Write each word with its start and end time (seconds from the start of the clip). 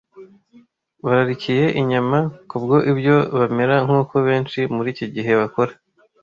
Bararikiye 1.05 1.65
inyama, 1.81 2.19
kubwo 2.49 2.75
ibyo 2.91 3.15
bamera 3.37 3.75
nk’uko 3.85 4.15
benshi 4.27 4.59
muri 4.75 4.87
iki 4.93 5.07
gihe 5.15 5.31
bakora. 5.41 5.73